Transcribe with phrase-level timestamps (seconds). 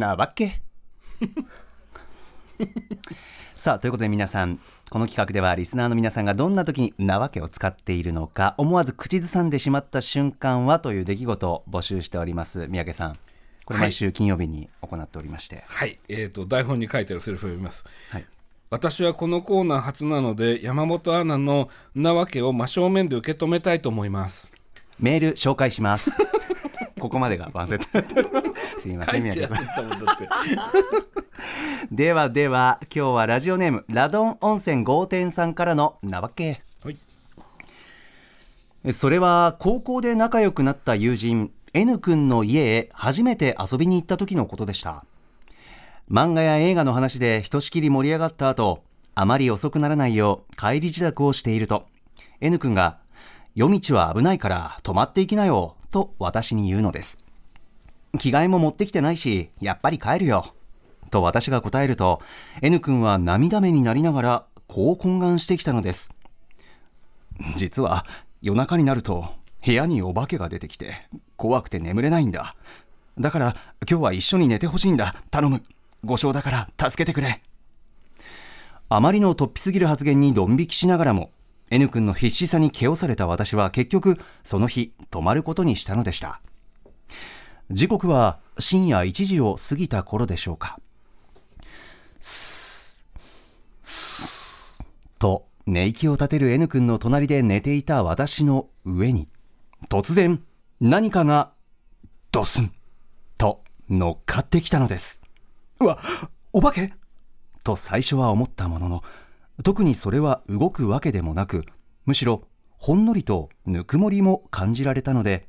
[0.00, 0.62] なわけ。
[3.54, 13.18] さあということで皆さんこの企画ではリスナーの皆さんがどんな時になわけを使っているのか思わず口ずさんでしまった瞬間はという出来事を募集しております三宅さん。
[13.66, 15.62] これ毎週金曜日に行っておりまして。
[15.68, 17.84] はい、えー、と台本に書いてあるセリフを読みます。
[18.08, 18.26] はい、
[18.68, 24.52] 私はこのコーナー初なので山本アナのなわけを真正面で受け止めたいと思います。
[24.98, 26.12] メール紹介します
[26.98, 28.42] ここまでがワンセットになっておりま
[28.76, 28.82] す。
[28.82, 29.24] すいま書せん
[31.90, 36.62] ではでは今日はラジオネームラドン温泉豪天さんからのなわけ。
[36.82, 36.96] はい。
[38.92, 45.04] それは高校で仲良くなった友人 N 君の家へ初めて遊びに行った時のことでした。
[46.10, 48.82] 漫画や映画の話でひとしきり盛り上がった後
[49.14, 51.86] あまり遅くならないよう帰り自宅をしていると。
[52.40, 52.98] N 君が
[53.54, 57.18] 夜道は危ないから泊まっていきなよと私に言うのです。
[58.18, 60.54] 着替えも持ってきてないしやっぱり帰るよ。
[61.10, 62.20] と私が答えると
[62.62, 66.14] N 君は涙目になりながらこう懇願してきたのです。
[67.56, 68.06] 実は
[68.42, 69.26] 夜中になると
[69.64, 72.54] 部屋にお化けが出てきて怖くて眠れないんだ。
[73.18, 73.56] だから
[73.88, 75.16] 今日は一緒に寝てほしいんだ。
[75.30, 75.62] 頼む。
[76.04, 77.42] ご承だから助けてくれ。
[78.88, 81.30] あまりの突飛すぎる発言にドン引きしながらも
[81.70, 86.40] N 君の必死さに気をされた私は結局その日泊まることにしたのでした。
[87.70, 90.78] 時刻は深夜1時を過ぎた頃でしょうか。
[92.18, 99.28] スースーと寝息を立てる N 君の隣で寝ていた私の上に
[99.88, 100.42] 突然
[100.80, 101.52] 何かが
[102.32, 102.72] ドスン
[103.38, 105.20] と乗っかってきたのです。
[105.78, 105.98] うわ
[106.52, 106.92] お化け
[107.62, 109.04] と最初は思ったものの
[109.62, 111.64] 特にそれは動くわけでもなく
[112.06, 112.42] むしろ
[112.78, 115.48] ほんのりとぬくもりも感じられたので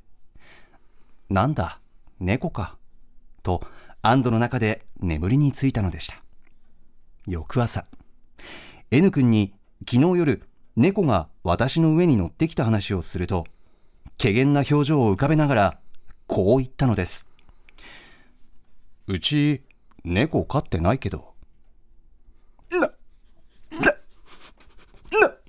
[1.29, 1.79] なんだ
[2.19, 2.77] 猫か
[3.43, 3.63] と
[4.01, 6.21] 安堵の中で眠りについたのでした。
[7.27, 7.85] 翌朝
[8.89, 9.53] N 君に
[9.87, 10.43] 昨日夜
[10.75, 13.45] 猫が私の上に乗ってきた話をすると
[14.21, 15.79] 怪げな表情を浮かべながら
[16.27, 17.27] こう言ったのです
[19.07, 19.61] うち
[20.03, 21.33] 猫飼ってないけど
[22.71, 22.91] ななな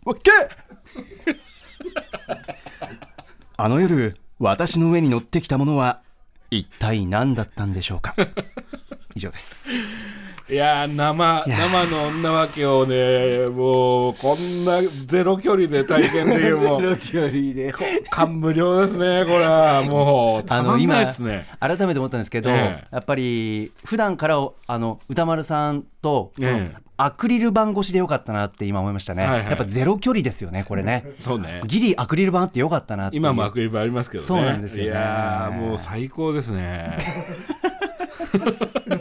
[0.04, 0.30] わけ
[3.56, 6.02] あの夜私の上に乗ってきたものは
[6.50, 8.14] 一体何だったんでしょうか？
[9.14, 9.68] 以上です。
[10.52, 16.96] いやー生生の女わけをねもうこんなゼロ距離で体験できるもう。
[17.00, 17.72] 距離で。
[18.10, 19.82] 感無量ですねこれは。
[19.82, 21.46] もうたまんないあの今ですね。
[21.58, 22.86] 改めて思ったんですけど、ええ。
[22.92, 26.82] やっぱり普段からあの歌丸さんと、ええ。
[26.98, 29.46] アクリル板越しでよかったなって今思いましたね、はいはい。
[29.46, 31.14] やっぱゼロ距離ですよねこれね。
[31.18, 31.62] そうね。
[31.64, 33.16] ギリアクリル板あってよかったなって。
[33.16, 34.26] 今もアクリル板ありますけどね。
[34.26, 34.90] そうなんですよね。
[34.90, 36.98] いやーもう最高ですね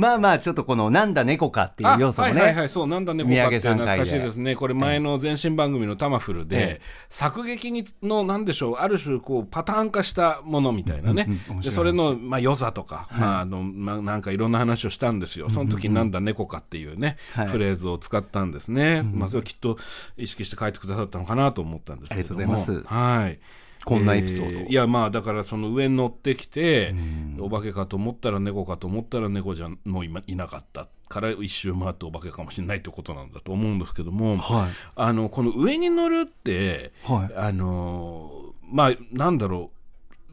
[0.00, 4.56] まあまあちょっとこのなんだ猫かっていう要素もね、あはいはいはいそうなんだね宮こかって懐かしい回でですね。
[4.56, 11.28] これ前の前身番組の「タマフルで」え作劇にのなんでしょうある種こうパターン化したものみたいなね、
[11.62, 15.50] でそれの、まあ、良さとか、まああのまあ、なんかいろんな話をしたんですよ。
[15.50, 17.48] その時なんだ猫かっていうね、はい。
[17.48, 19.76] フレーズを使ったんですね、まあ、それはきっと
[20.16, 22.40] 意識して書いてくださったのかなと思ったんですけれども。
[22.40, 22.94] ありがとうございます。
[22.94, 23.38] はい
[23.84, 26.94] こんなエピソードえいやまあだからその上に乗ってきて
[27.38, 30.88] お化けかと思ったら猫かと思ったら猫じゃもう今いなかった。
[31.08, 34.70] から一周回ってお化けかもしれないってことなんだと思うんですけども、はい。
[34.94, 37.36] あのこの上に乗るって、はい。
[37.36, 39.72] あのまあなんだろ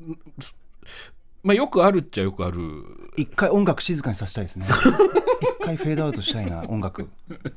[0.07, 0.13] う
[1.43, 2.59] まあよくあるっちゃよくある。
[3.15, 4.65] 一回音楽静かにさせたいですね。
[5.59, 7.03] 一回フェードアウトしたいな音楽。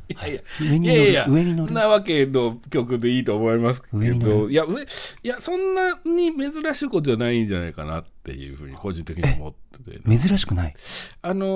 [0.09, 0.43] いやいや。
[0.61, 1.27] 上に乗るいやいや。
[1.29, 1.73] 上に乗る。
[1.73, 4.51] なわけの曲でいいと思いますけど。
[4.51, 4.87] いや上い
[5.23, 9.55] やそんなに珍しいことじゃないんじゃないかなっていうふうに個人的に思っ
[9.85, 10.19] てて。
[10.19, 10.75] 珍しくない。
[11.23, 11.47] あの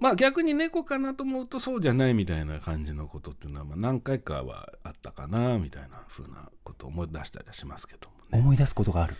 [0.00, 8.38] ーまあ逆に猫かなと思うとそうじゃないみたいな感じのことっていうのはまあ何回かはあったかなみたいなふうなことを思い出したりはしますけどもね。
[8.38, 9.16] 思い出すことがある。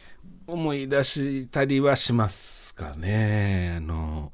[0.46, 3.74] 思い出したりはしますかね。
[3.76, 4.32] あの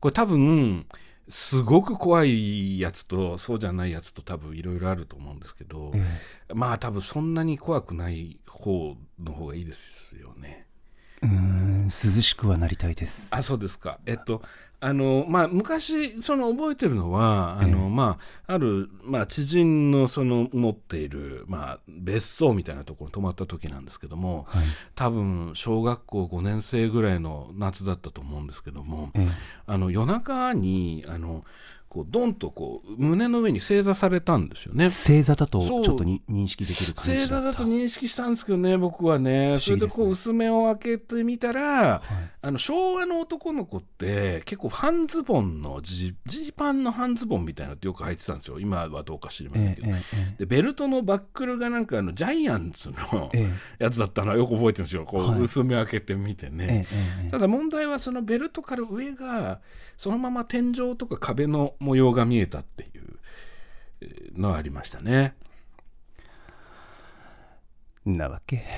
[0.00, 0.86] これ多分
[1.28, 6.54] すごく怖いやつとそうじゃないやつと多分いろいろあると思うんですけど、え。
[6.54, 10.66] まあ多分そんなに怖くない方の方がいいですよね。
[11.22, 13.34] うーん涼しくはなりたいです。
[13.34, 13.98] あそうですか。
[14.06, 14.42] えっと
[14.78, 24.64] あのまあ昔その覚えてるのはあの、まああるまあ知人のその持っているまあ別荘みたいなところに泊まった時なんですけども、はい。
[24.94, 29.28] 多分小学校5年生ぐらいの夏だったと思うんですけども、ええ。
[29.66, 31.44] あの夜中にあの
[31.96, 34.90] こうドンとこう胸の上に正座されたんですよね。
[34.90, 39.58] 正座だとちょっとに認識できる感じ正座だと認識したんですけどね僕はね。
[39.58, 42.02] それでこう薄目を開けてみたら、
[42.42, 48.60] あの昭和の男の子って結構半ズボンのジジーパンの半ズボンみたいなのってよく履いてたんですよ。
[48.60, 50.00] 今はどうか知りませんけど、えええ
[50.34, 53.48] えでベルトのバックルがなんかあのジャイアンツのえ
[53.80, 53.84] え。
[53.84, 55.06] やつだったのはよく覚えてるんですよ。
[55.06, 55.40] こうはい。
[55.40, 57.30] 薄目開けてみてね、ええええ。
[57.30, 59.60] ただ問題はそのベルトから上が
[59.96, 63.18] そのまま天井とか壁の模様が見えたっていう
[64.00, 65.36] えーのはありましたね。
[68.04, 68.64] なわけ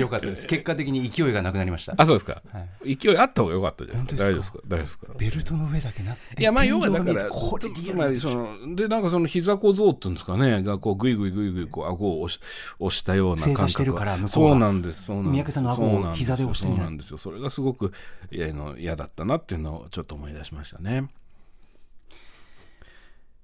[0.00, 0.46] よかったです。
[0.46, 1.94] 結果的に勢いがなくなりました。
[1.96, 4.12] あそうですか、は勢いあった方が良かったですか？
[4.16, 4.58] 大丈夫本ですか？
[4.66, 5.06] 大丈夫ですか？
[5.18, 10.62] ベルトの上だけないやまあ要はだからこれつまりそのでなんかその膝小僧っていうんですかね。
[10.62, 12.40] がこうグイグイグイグイこう顎を押し
[12.78, 16.16] 押したような感覚してるから向こうがそうなんですそうなんです。
[16.16, 17.18] 膝で押してんじゃんそうなんですよ。
[17.18, 17.92] それがすごく
[18.30, 21.08] いやあの嫌だったなっていうのをちょっと思い出しましたね。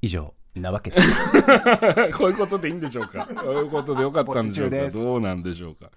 [0.03, 1.13] 以上なわけです。
[2.17, 3.27] こういうことでいいんでしょうか？
[3.27, 4.91] こういうことでよかったんでしょうか？
[4.91, 5.91] どうなんでしょうか？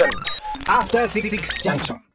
[0.00, 0.20] junction.
[0.66, 2.09] After 6 junction.